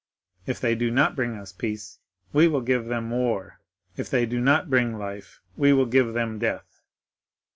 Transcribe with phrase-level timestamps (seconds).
[0.47, 1.99] 'If they do not bring us peace,
[2.33, 3.59] we will give them war;
[3.97, 6.81] if they do not bring life, we will give them death.